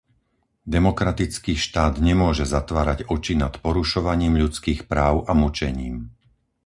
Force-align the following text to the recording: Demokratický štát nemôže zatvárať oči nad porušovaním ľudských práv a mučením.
Demokratický 0.75 1.53
štát 1.65 1.93
nemôže 2.09 2.41
zatvárať 2.55 2.99
oči 3.15 3.33
nad 3.43 3.53
porušovaním 3.65 4.33
ľudských 4.43 4.81
práv 4.91 5.15
a 5.29 5.37
mučením. 5.41 5.95